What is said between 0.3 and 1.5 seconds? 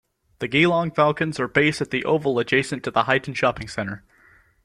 The Geelong Falcons are